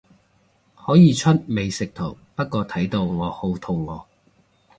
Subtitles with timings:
[0.75, 4.05] 可以出美食圖，不過睇到我好肚餓